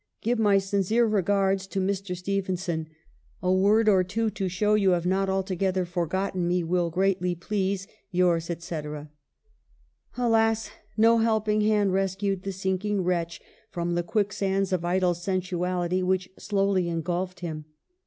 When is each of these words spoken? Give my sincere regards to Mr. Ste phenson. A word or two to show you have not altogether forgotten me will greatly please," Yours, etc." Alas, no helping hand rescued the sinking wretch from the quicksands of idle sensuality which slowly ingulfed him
Give 0.21 0.39
my 0.39 0.57
sincere 0.57 1.05
regards 1.05 1.67
to 1.67 1.79
Mr. 1.79 2.17
Ste 2.17 2.43
phenson. 2.43 2.87
A 3.43 3.53
word 3.53 3.87
or 3.87 4.03
two 4.03 4.31
to 4.31 4.49
show 4.49 4.73
you 4.73 4.89
have 4.93 5.05
not 5.05 5.29
altogether 5.29 5.85
forgotten 5.85 6.47
me 6.47 6.63
will 6.63 6.89
greatly 6.89 7.35
please," 7.35 7.85
Yours, 8.11 8.49
etc." 8.49 9.11
Alas, 10.17 10.71
no 10.97 11.19
helping 11.19 11.61
hand 11.61 11.93
rescued 11.93 12.41
the 12.41 12.51
sinking 12.51 13.03
wretch 13.03 13.41
from 13.69 13.93
the 13.93 14.01
quicksands 14.01 14.73
of 14.73 14.83
idle 14.83 15.13
sensuality 15.13 16.01
which 16.01 16.31
slowly 16.35 16.85
ingulfed 16.87 17.41
him 17.41 17.65